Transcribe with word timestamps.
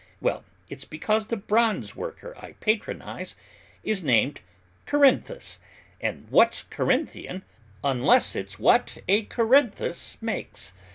Well, 0.19 0.43
it's 0.67 0.83
because 0.83 1.27
the 1.27 1.37
bronze 1.37 1.95
worker 1.95 2.35
I 2.35 2.53
patronize 2.53 3.35
is 3.83 4.03
named 4.03 4.41
Corinthus, 4.87 5.59
and 6.01 6.25
what's 6.31 6.63
Corinthian 6.63 7.43
unless 7.83 8.35
it's 8.35 8.57
what 8.57 8.97
a 9.07 9.25
Corinthus 9.25 10.17
makes? 10.19 10.73